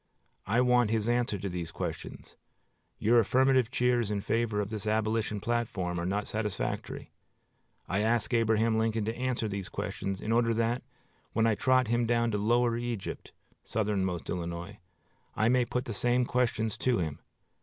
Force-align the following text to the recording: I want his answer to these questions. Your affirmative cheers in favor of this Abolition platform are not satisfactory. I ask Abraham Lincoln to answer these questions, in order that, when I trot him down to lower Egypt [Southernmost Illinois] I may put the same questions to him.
I 0.47 0.61
want 0.61 0.89
his 0.89 1.07
answer 1.07 1.37
to 1.37 1.47
these 1.47 1.71
questions. 1.71 2.35
Your 2.97 3.19
affirmative 3.19 3.69
cheers 3.69 4.09
in 4.09 4.21
favor 4.21 4.59
of 4.59 4.71
this 4.71 4.87
Abolition 4.87 5.39
platform 5.39 5.99
are 5.99 6.07
not 6.07 6.27
satisfactory. 6.27 7.11
I 7.87 7.99
ask 7.99 8.33
Abraham 8.33 8.79
Lincoln 8.79 9.05
to 9.05 9.15
answer 9.15 9.47
these 9.47 9.69
questions, 9.69 10.19
in 10.19 10.31
order 10.31 10.55
that, 10.55 10.81
when 11.33 11.45
I 11.45 11.53
trot 11.53 11.87
him 11.89 12.07
down 12.07 12.31
to 12.31 12.39
lower 12.39 12.75
Egypt 12.75 13.31
[Southernmost 13.63 14.27
Illinois] 14.27 14.79
I 15.35 15.49
may 15.49 15.65
put 15.65 15.85
the 15.85 15.93
same 15.93 16.25
questions 16.25 16.77
to 16.79 16.97
him. 16.97 17.19